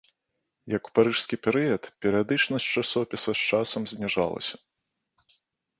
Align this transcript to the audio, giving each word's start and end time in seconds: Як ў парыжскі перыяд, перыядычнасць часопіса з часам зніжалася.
Як 0.75 0.83
ў 0.89 0.93
парыжскі 0.99 1.35
перыяд, 1.47 1.83
перыядычнасць 2.07 2.67
часопіса 2.79 3.29
з 3.43 3.53
часам 3.53 3.81
зніжалася. 3.95 4.55